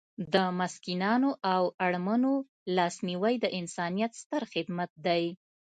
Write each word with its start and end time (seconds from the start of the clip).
د 0.33 0.35
مسکینانو 0.59 1.29
او 1.53 1.63
اړمنو 1.85 2.33
لاسنیوی 2.75 3.35
د 3.43 3.45
انسانیت 3.59 4.11
ستر 4.21 4.41
خدمت 4.53 4.89
دی. 5.05 5.23